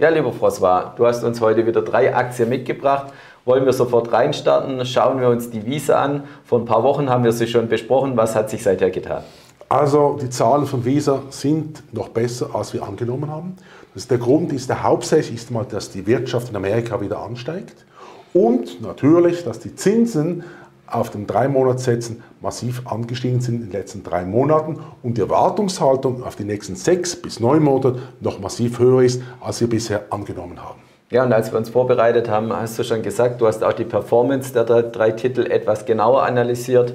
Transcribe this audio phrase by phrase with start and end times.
[0.00, 3.12] Ja, lieber François, du hast uns heute wieder drei Aktien mitgebracht.
[3.44, 4.86] Wollen wir sofort reinstarten?
[4.86, 6.24] Schauen wir uns die Visa an.
[6.46, 8.16] Vor ein paar Wochen haben wir sie schon besprochen.
[8.16, 9.22] Was hat sich seither getan?
[9.68, 13.56] Also die Zahlen von Visa sind noch besser, als wir angenommen haben.
[13.92, 17.20] Das ist der Grund ist der hauptsächlich ist mal, dass die Wirtschaft in Amerika wieder
[17.20, 17.84] ansteigt
[18.32, 20.44] und natürlich, dass die Zinsen
[20.90, 26.22] auf den drei Monatssätzen massiv angestiegen sind in den letzten drei Monaten und die Erwartungshaltung
[26.22, 30.62] auf die nächsten sechs bis neun Monate noch massiv höher ist, als wir bisher angenommen
[30.62, 30.80] haben.
[31.10, 33.84] Ja, und als wir uns vorbereitet haben, hast du schon gesagt, du hast auch die
[33.84, 36.94] Performance der drei Titel etwas genauer analysiert.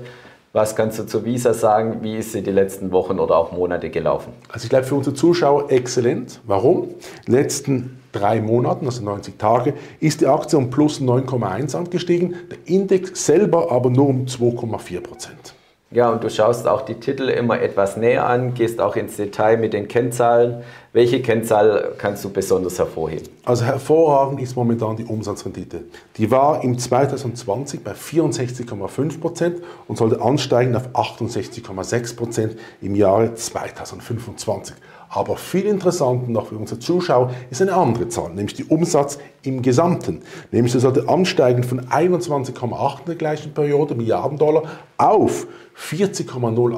[0.53, 1.97] Was kannst du zu Visa sagen?
[2.01, 4.31] Wie ist sie die letzten Wochen oder auch Monate gelaufen?
[4.47, 6.39] Also ich glaube für unsere Zuschauer exzellent.
[6.45, 6.91] Warum?
[7.25, 13.25] Letzten drei Monaten, also 90 Tage, ist die Aktie um plus 9,1 angestiegen, der Index
[13.25, 15.55] selber aber nur um 2,4 Prozent.
[15.91, 19.57] Ja, und du schaust auch die Titel immer etwas näher an, gehst auch ins Detail
[19.57, 20.63] mit den Kennzahlen.
[20.91, 23.29] Welche Kennzahl kannst du besonders hervorheben?
[23.45, 25.83] Also hervorragend ist momentan die Umsatzrendite.
[26.17, 33.35] Die war im 2020 bei 64,5 Prozent und sollte ansteigen auf 68,6 Prozent im Jahre
[33.35, 34.75] 2025.
[35.15, 39.61] Aber viel interessanter noch für unsere Zuschauer ist eine andere Zahl, nämlich die Umsatz im
[39.61, 40.23] Gesamten.
[40.51, 44.63] Nämlich sie sollte ansteigen von 21,8 in der gleichen Periode Milliarden Dollar
[44.97, 45.47] auf
[45.89, 46.77] 40,08.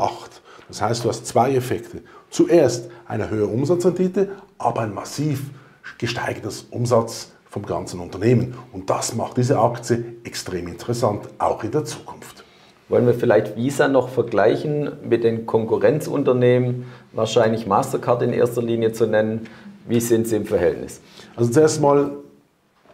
[0.67, 2.03] Das heißt, du hast zwei Effekte.
[2.29, 5.49] Zuerst eine höhere Umsatzrendite, aber ein massiv
[5.97, 8.55] gesteigertes Umsatz vom ganzen Unternehmen.
[8.71, 12.43] Und das macht diese Aktie extrem interessant, auch in der Zukunft.
[12.89, 19.07] Wollen wir vielleicht Visa noch vergleichen mit den Konkurrenzunternehmen, wahrscheinlich Mastercard in erster Linie zu
[19.07, 19.47] nennen?
[19.87, 21.01] Wie sind sie im Verhältnis?
[21.35, 22.11] Also zuerst mal,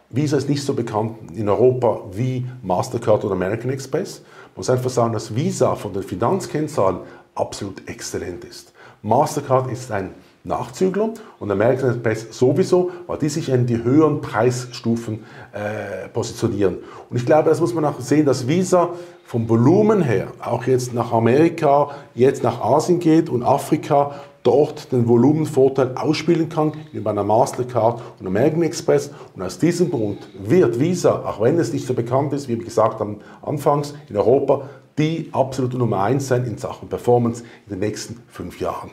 [0.09, 4.21] Visa ist nicht so bekannt in Europa wie Mastercard oder American Express.
[4.21, 6.99] Man muss einfach sagen, dass Visa von den Finanzkennzahlen
[7.35, 8.73] absolut exzellent ist.
[9.03, 10.11] Mastercard ist ein
[10.43, 16.79] Nachzügler und American Express sowieso, weil die sich in die höheren Preisstufen äh, positionieren.
[17.09, 18.89] Und ich glaube, das muss man auch sehen, dass Visa
[19.25, 25.07] vom Volumen her auch jetzt nach Amerika, jetzt nach Asien geht und Afrika dort den
[25.07, 29.11] Volumenvorteil ausspielen kann, wie bei einer Mastercard und American Express.
[29.35, 32.65] Und aus diesem Grund wird Visa, auch wenn es nicht so bekannt ist, wie wir
[32.65, 37.79] gesagt haben, anfangs in Europa, die absolute Nummer eins sein in Sachen Performance in den
[37.79, 38.91] nächsten fünf Jahren.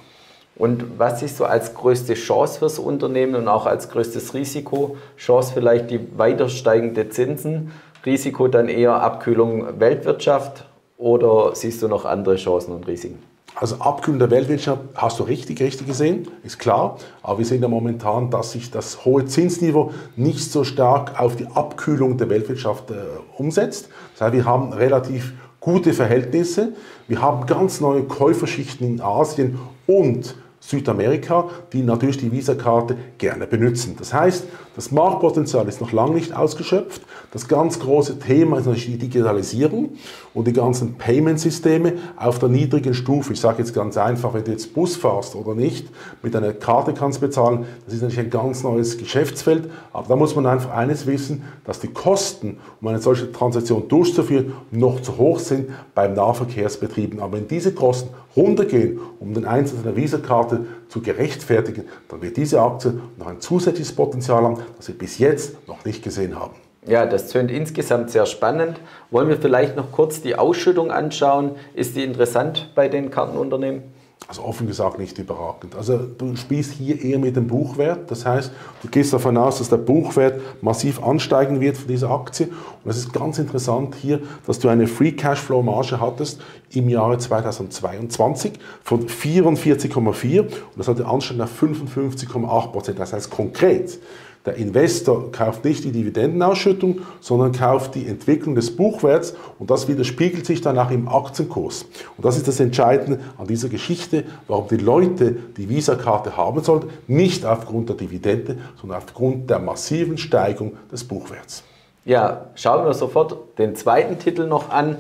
[0.61, 4.99] Und was siehst du als größte Chance fürs Unternehmen und auch als größtes Risiko?
[5.17, 7.73] Chance vielleicht die weiter steigende Zinsen,
[8.05, 10.67] Risiko dann eher Abkühlung Weltwirtschaft
[10.99, 13.21] oder siehst du noch andere Chancen und Risiken?
[13.55, 16.99] Also Abkühlung der Weltwirtschaft hast du richtig, richtig gesehen, ist klar.
[17.23, 21.47] Aber wir sehen ja momentan, dass sich das hohe Zinsniveau nicht so stark auf die
[21.47, 22.97] Abkühlung der Weltwirtschaft äh,
[23.39, 23.89] umsetzt.
[24.13, 26.75] Das heißt, wir haben relativ gute Verhältnisse.
[27.09, 33.97] Wir haben ganz neue Käuferschichten in Asien und Südamerika, die natürlich die Visa-Karte gerne benutzen.
[33.99, 34.45] Das heißt,
[34.77, 37.03] das Marktpotenzial ist noch lange nicht ausgeschöpft.
[37.33, 39.91] Das ganz große Thema ist natürlich die Digitalisierung
[40.35, 43.33] und die ganzen Payment-Systeme auf der niedrigen Stufe.
[43.33, 45.89] Ich sage jetzt ganz einfach, wenn du jetzt Bus fährst oder nicht,
[46.23, 49.71] mit einer Karte kannst bezahlen, das ist natürlich ein ganz neues Geschäftsfeld.
[49.93, 54.53] Aber da muss man einfach eines wissen, dass die Kosten, um eine solche Transaktion durchzuführen,
[54.71, 57.21] noch zu hoch sind beim Nahverkehrsbetrieben.
[57.21, 60.50] Aber wenn diese Kosten runtergehen, um den Einsatz einer Visa-Karte
[60.89, 65.67] zu gerechtfertigen, dann wird diese Aktie noch ein zusätzliches Potenzial haben, das wir bis jetzt
[65.69, 66.55] noch nicht gesehen haben.
[66.87, 68.81] Ja, das tönt insgesamt sehr spannend.
[69.11, 71.57] Wollen wir vielleicht noch kurz die Ausschüttung anschauen?
[71.75, 73.83] Ist die interessant bei den Kartenunternehmen?
[74.29, 75.75] Also offen gesagt nicht überragend.
[75.75, 78.11] Also du spielst hier eher mit dem Buchwert.
[78.11, 82.49] Das heißt, du gehst davon aus, dass der Buchwert massiv ansteigen wird für diese Aktie.
[82.85, 87.19] Und es ist ganz interessant hier, dass du eine Free Cashflow Marge hattest im Jahre
[87.19, 88.53] 2022
[88.85, 92.99] von 44,4 und das hatte Anstieg auf 55,8 Prozent.
[93.01, 93.99] Das heißt konkret,
[94.47, 100.47] der Investor kauft nicht die Dividendenausschüttung, sondern kauft die Entwicklung des Buchwerts und das widerspiegelt
[100.47, 101.85] sich dann auch im Aktienkurs.
[102.17, 106.89] Und das ist das Entscheidende an dieser Geschichte, warum die Leute die Visa-Karte haben sollten,
[107.07, 111.63] nicht aufgrund der Dividende, sondern aufgrund der massiven Steigung des Buchwerts.
[112.07, 114.97] Ja, schauen wir sofort den zweiten Titel noch an.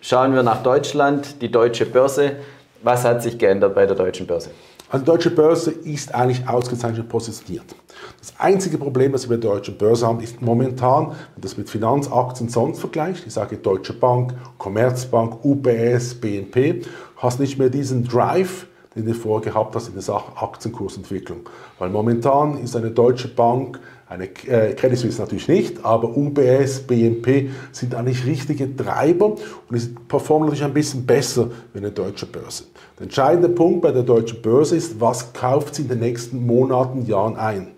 [0.00, 2.36] Schauen wir nach Deutschland, die deutsche Börse.
[2.84, 4.50] Was hat sich geändert bei der deutschen Börse?
[4.88, 7.74] Also die deutsche Börse ist eigentlich ausgezeichnet positioniert.
[8.20, 11.68] Das einzige Problem, das wir bei der deutschen Börse haben, ist momentan, wenn das mit
[11.68, 16.82] Finanzaktien sonst vergleicht, ich sage Deutsche Bank, Commerzbank, UBS, BNP,
[17.16, 21.40] hast nicht mehr diesen Drive, den du vorher gehabt hast in der Sache Aktienkursentwicklung.
[21.78, 27.50] Weil momentan ist eine deutsche Bank eine äh, Credit Suisse natürlich nicht, aber UBS, BNP
[27.72, 29.34] sind eigentlich richtige Treiber
[29.68, 32.64] und sie performen natürlich ein bisschen besser wie eine deutsche Börse.
[32.98, 37.04] Der entscheidende Punkt bei der deutschen Börse ist, was kauft sie in den nächsten Monaten,
[37.06, 37.68] Jahren ein.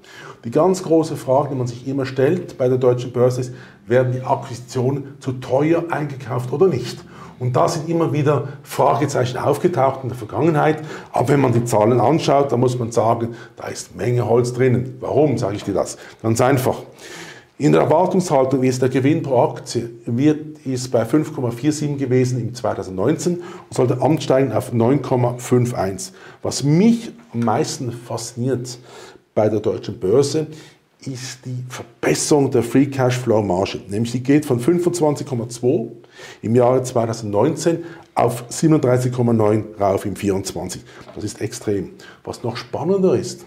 [0.45, 3.55] Die ganz große Frage, die man sich immer stellt bei der deutschen Börse ist,
[3.87, 6.99] werden die Akquisitionen zu teuer eingekauft oder nicht?
[7.39, 10.83] Und da sind immer wieder Fragezeichen aufgetaucht in der Vergangenheit.
[11.13, 14.97] Aber wenn man die Zahlen anschaut, dann muss man sagen, da ist Menge Holz drinnen.
[15.01, 15.99] Warum sage ich dir das?
[16.23, 16.83] Ganz einfach.
[17.61, 23.35] In der Erwartungshaltung ist der Gewinn pro Aktie wird, ist bei 5,47 gewesen im 2019
[23.35, 23.43] und
[23.75, 26.13] sollte ansteigen auf 9,51.
[26.43, 28.79] Was mich am meisten fasziniert
[29.35, 30.47] bei der deutschen Börse,
[31.01, 33.81] ist die Verbesserung der Free Cash Flow Marge.
[33.89, 35.89] Nämlich die geht von 25,2
[36.43, 37.85] im Jahre 2019
[38.15, 40.83] auf 37,9 rauf im 24.
[41.15, 41.91] Das ist extrem.
[42.25, 43.45] Was noch spannender ist,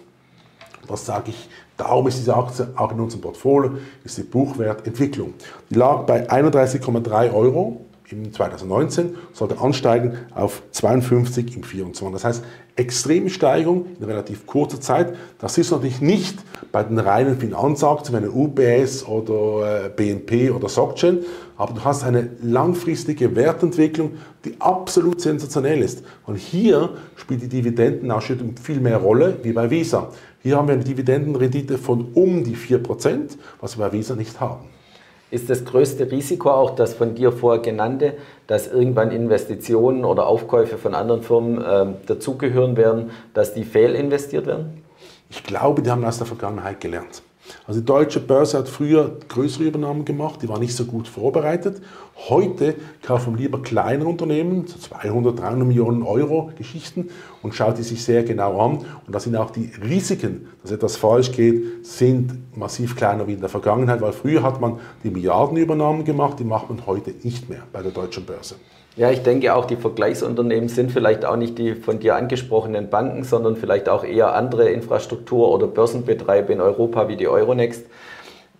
[0.88, 3.73] das sage ich, darum ist diese Aktie auch in unserem Portfolio,
[4.03, 5.33] ist die Buchwertentwicklung.
[5.69, 12.13] Die lag bei 31,3 Euro im 2019, sollte ansteigen auf 52 im 24.
[12.13, 12.43] Das heißt,
[12.75, 15.13] extreme Steigerung in relativ kurzer Zeit.
[15.39, 16.39] Das ist natürlich nicht
[16.71, 21.19] bei den reinen Finanzaktien, wie eine UBS oder äh, BNP oder SocGen,
[21.57, 24.13] aber du hast eine langfristige Wertentwicklung,
[24.45, 26.03] die absolut sensationell ist.
[26.25, 30.09] Und hier spielt die Dividendenausschüttung viel mehr Rolle wie bei Visa.
[30.41, 34.65] Hier haben wir eine Dividendenrendite von um die 4%, was wir bei Visa nicht haben.
[35.31, 38.16] Ist das größte Risiko auch das von dir vorher genannte,
[38.48, 44.83] dass irgendwann Investitionen oder Aufkäufe von anderen Firmen äh, dazugehören werden, dass die fehlinvestiert werden?
[45.30, 47.24] Ich glaube, die haben aus der Vergangenheit gelernt.
[47.67, 51.81] Also die deutsche Börse hat früher größere Übernahmen gemacht, die waren nicht so gut vorbereitet.
[52.29, 57.09] Heute kaufen lieber kleinere Unternehmen, so 200, 300 Millionen Euro Geschichten
[57.41, 58.77] und schaut die sich sehr genau an.
[59.05, 63.39] Und da sind auch die Risiken, dass etwas falsch geht, sind massiv kleiner wie in
[63.39, 67.63] der Vergangenheit, weil früher hat man die Milliardenübernahmen gemacht, die macht man heute nicht mehr
[67.71, 68.55] bei der deutschen Börse.
[68.97, 73.23] Ja, ich denke auch, die Vergleichsunternehmen sind vielleicht auch nicht die von dir angesprochenen Banken,
[73.23, 77.85] sondern vielleicht auch eher andere Infrastruktur- oder Börsenbetreiber in Europa wie die Euronext.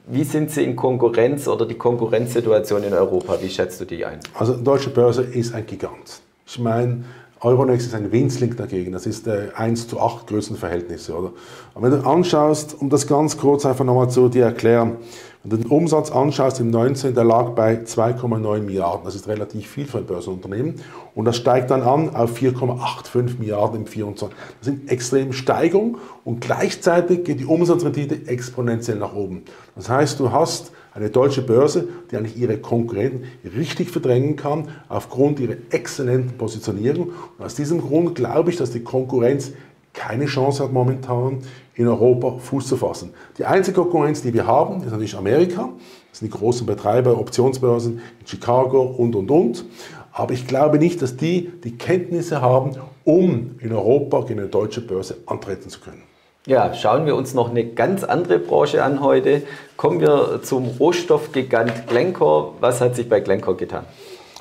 [0.08, 3.38] Wie sind Sie in Konkurrenz oder die Konkurrenzsituation in Europa?
[3.42, 4.20] Wie schätzt du die ein?
[4.34, 6.22] Also die deutsche Börse ist ein Gigant.
[6.46, 7.04] Ich meine,
[7.42, 8.92] Euronext ist ein Winzling dagegen.
[8.94, 11.16] Das ist äh, 1 zu 8 Größenverhältnisse.
[11.16, 11.32] Oder?
[11.76, 14.98] Aber wenn du anschaust, um das ganz kurz einfach nochmal zu dir erklären,
[15.44, 19.06] wenn du den Umsatz anschaust im 19, der lag bei 2,9 Milliarden.
[19.06, 20.76] Das ist relativ viel für ein Börsenunternehmen.
[21.16, 24.38] Und das steigt dann an auf 4,85 Milliarden im 24.
[24.60, 29.44] Das sind extreme Steigerungen und gleichzeitig geht die Umsatzrendite exponentiell nach oben.
[29.76, 33.24] Das heißt, du hast eine deutsche Börse, die eigentlich ihre Konkurrenten
[33.58, 37.14] richtig verdrängen kann aufgrund ihrer exzellenten Positionierung.
[37.38, 39.54] Und aus diesem Grund glaube ich, dass die Konkurrenz
[39.94, 41.40] keine Chance hat momentan
[41.76, 43.14] in Europa Fuß zu fassen.
[43.38, 45.70] Die einzige Konkurrenz, die wir haben, ist natürlich Amerika.
[46.10, 49.66] Das sind die großen Betreiber, Optionsbörsen in Chicago und, und, und.
[50.12, 54.82] Aber ich glaube nicht, dass die die Kenntnisse haben, um in Europa gegen eine deutsche
[54.82, 56.04] Börse antreten zu können.
[56.48, 59.44] Ja, schauen wir uns noch eine ganz andere Branche an heute.
[59.78, 62.54] Kommen wir zum Rohstoffgigant Glencore.
[62.60, 63.86] Was hat sich bei Glencore getan?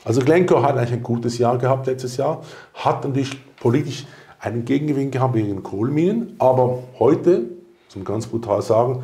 [0.03, 2.43] Also Glencore hat eigentlich ein gutes Jahr gehabt letztes Jahr,
[2.73, 4.07] hat natürlich politisch
[4.41, 6.35] einen Gegengewinn gehabt wegen den Kohleminen.
[6.39, 7.45] Aber heute,
[7.89, 9.03] zum ganz brutal sagen,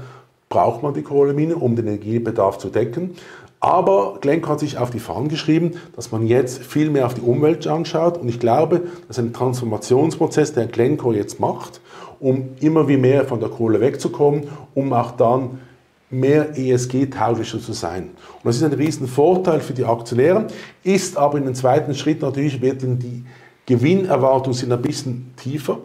[0.49, 3.17] braucht man die Kohlemine, um den Energiebedarf zu decken.
[3.61, 7.21] Aber Glencore hat sich auf die Fahnen geschrieben, dass man jetzt viel mehr auf die
[7.21, 8.19] Umwelt anschaut.
[8.19, 11.81] Und ich glaube, das ist ein Transformationsprozess, der Glencore jetzt macht,
[12.21, 14.45] um immer wie mehr von der Kohle wegzukommen,
[14.75, 15.59] um auch dann
[16.11, 18.05] mehr ESG-tauglicher zu sein.
[18.05, 20.47] Und das ist ein riesen Vorteil für die Aktionäre,
[20.85, 23.25] ist aber in den zweiten Schritt natürlich wird die
[23.67, 25.79] Gewinnerwartungen sind ein bisschen tiefer,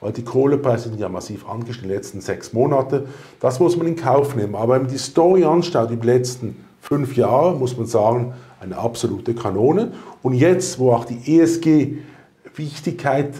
[0.00, 3.08] weil die Kohlepreise sind ja massiv angestiegen in den letzten sechs Monate.
[3.40, 4.54] Das muss man in Kauf nehmen.
[4.54, 9.34] Aber wenn man die Story anschaut, die letzten fünf Jahre, muss man sagen, eine absolute
[9.34, 9.92] Kanone.
[10.22, 13.34] Und jetzt, wo auch die ESG-Wichtigkeit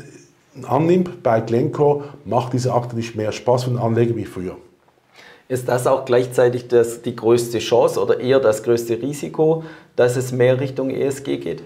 [0.67, 4.57] annimmt bei Glencore, macht diese Akte nicht mehr Spaß für den Anleger wie früher.
[5.47, 9.63] Ist das auch gleichzeitig das, die größte Chance oder eher das größte Risiko,
[9.95, 11.63] dass es mehr Richtung ESG geht?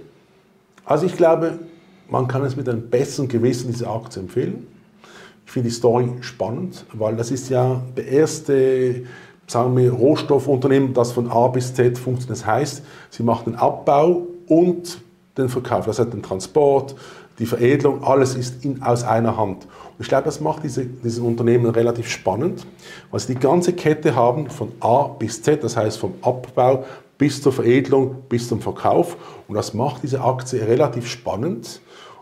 [0.84, 1.60] Also ich glaube,
[2.08, 4.66] man kann es mit einem besseren Gewissen diese Aktie empfehlen.
[5.46, 9.02] Ich finde die Story spannend, weil das ist ja der erste
[9.50, 12.38] sagen wir, Rohstoffunternehmen, das von A bis Z funktioniert.
[12.38, 15.00] Das heißt, sie macht den Abbau und
[15.36, 16.94] den Verkauf, das heißt den Transport,
[17.38, 19.64] die Veredelung, alles ist in, aus einer Hand.
[19.64, 22.66] Und ich glaube, das macht diese, diese Unternehmen relativ spannend,
[23.10, 26.84] weil sie die ganze Kette haben von A bis Z, das heißt vom Abbau
[27.18, 29.16] bis zur Veredelung, bis zum Verkauf.
[29.48, 31.80] Und das macht diese Aktie relativ spannend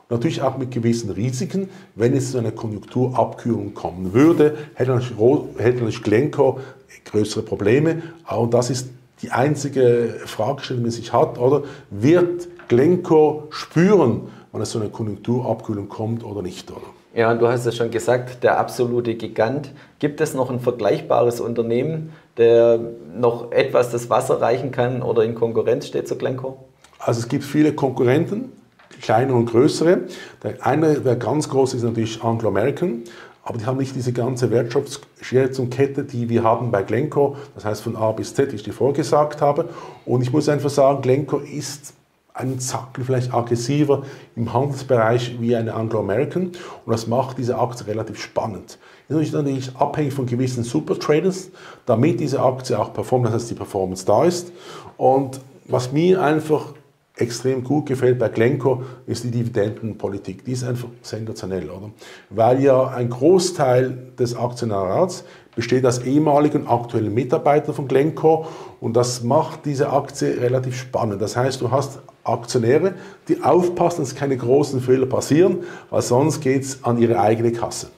[0.08, 1.68] Natürlich auch mit gewissen Risiken.
[1.96, 6.60] Wenn es zu einer Konjunkturabkühlung kommen würde, hätte natürlich Glencore
[7.04, 8.02] größere Probleme.
[8.28, 8.90] Und das ist
[9.22, 11.62] die einzige Fragestellung, die sich hat, oder?
[11.90, 16.82] Wird Glencore spüren, wann es zu einer Konjunkturabkühlung kommt oder nicht, oder?
[17.14, 19.72] Ja, und du hast es schon gesagt, der absolute Gigant.
[19.98, 22.78] Gibt es noch ein vergleichbares Unternehmen, der
[23.14, 26.56] noch etwas das Wasser reichen kann oder in Konkurrenz steht zu Glencore?
[26.98, 28.52] Also es gibt viele Konkurrenten,
[29.00, 30.02] kleinere und größere.
[30.42, 33.04] Der eine, der ganz groß ist natürlich Anglo American,
[33.42, 37.96] aber die haben nicht diese ganze Wertschöpfungskette, die wir haben bei Glencore, das heißt von
[37.96, 39.68] A bis Z, wie ich dir vorgesagt habe.
[40.04, 41.94] Und ich muss einfach sagen, Glencore ist
[42.36, 44.02] einen Zackel vielleicht aggressiver
[44.36, 46.52] im Handelsbereich wie eine Anglo-American
[46.84, 48.78] und das macht diese Aktie relativ spannend.
[49.08, 51.50] Das ist natürlich abhängig von gewissen Super-Traders,
[51.86, 54.52] damit diese Aktie auch performt, das heißt die Performance da ist.
[54.96, 56.74] Und was mir einfach
[57.16, 60.44] extrem gut gefällt bei Glencore, ist die Dividendenpolitik.
[60.44, 61.90] Die ist einfach sensationell, oder?
[62.30, 68.46] Weil ja ein Großteil des Aktionärrats besteht aus ehemaligen und aktuellen Mitarbeitern von Glencore
[68.80, 71.22] und das macht diese Aktie relativ spannend.
[71.22, 72.94] Das heißt, du hast Aktionäre,
[73.28, 77.88] die aufpassen, dass keine großen Fehler passieren, weil sonst geht es an ihre eigene Kasse.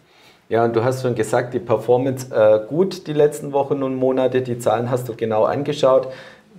[0.49, 4.41] Ja, und du hast schon gesagt, die Performance äh, gut die letzten Wochen und Monate.
[4.41, 6.09] Die Zahlen hast du genau angeschaut.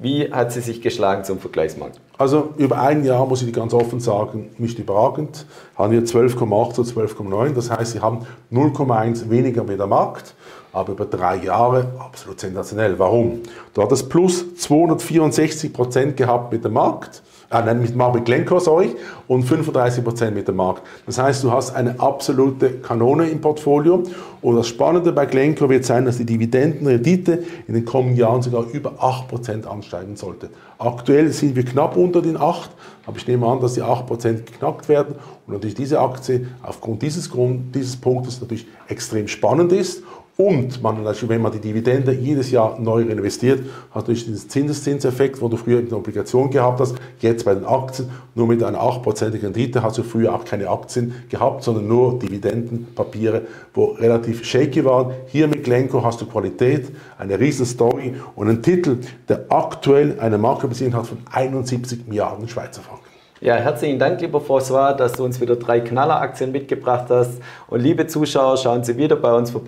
[0.01, 1.99] Wie hat sie sich geschlagen zum Vergleichsmarkt?
[2.17, 5.45] Also über ein Jahr muss ich ganz offen sagen, nicht überragend.
[5.75, 7.53] Haben wir 12,8 zu 12,9.
[7.53, 10.35] Das heißt, sie haben 0,1 weniger wie der Markt.
[10.71, 12.97] Aber über drei Jahre absolut sensationell.
[12.97, 13.41] Warum?
[13.73, 18.95] Du hattest plus 264 Prozent gehabt mit dem Markt äh, nein, mit Marvel Glencore, sorry,
[19.27, 20.83] und 35% mit dem Markt.
[21.05, 24.03] Das heißt, du hast eine absolute Kanone im Portfolio.
[24.41, 28.65] Und das Spannende bei Glencore wird sein, dass die Dividendenrendite in den kommenden Jahren sogar
[28.71, 30.49] über 8% ansteigen sollte.
[30.77, 32.69] Aktuell sind wir knapp unter den 8,
[33.05, 35.15] aber ich nehme an, dass die 8% geknackt werden
[35.45, 40.03] und natürlich diese Aktie aufgrund dieses, Grund, dieses Punktes natürlich extrem spannend ist
[40.39, 43.59] und man, wenn man die Dividende jedes Jahr neu reinvestiert,
[43.91, 47.65] hat durch diesen Zinseszinseffekt, wo du früher in der Obligation gehabt hast, jetzt bei den
[47.65, 52.19] Aktien, nur mit einer 8%igen Rendite hast du früher auch keine Aktien gehabt, sondern nur
[52.19, 53.41] Dividendenpapiere,
[53.73, 55.11] wo relativ shaky waren.
[55.27, 60.37] Hier mit Glenco hast du Qualität, eine riesen Story und einen Titel, der aktuell eine
[60.37, 63.09] Marktkapitalisierung hat von 71 Milliarden Schweizer Franken.
[63.41, 67.39] Ja, herzlichen Dank, lieber François, dass du uns wieder drei Knalleraktien mitgebracht hast.
[67.67, 69.67] Und liebe Zuschauer, schauen Sie wieder bei uns vorbei.